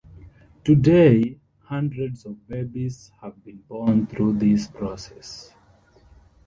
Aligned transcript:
Today, 0.65 1.37
hundreds 1.65 2.25
of 2.25 2.47
babies 2.47 3.11
have 3.21 3.43
been 3.45 3.57
born 3.69 4.07
through 4.07 4.39
this 4.39 4.65
process. 4.65 5.53